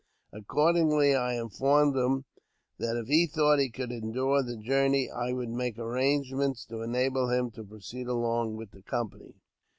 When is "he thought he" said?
3.07-3.69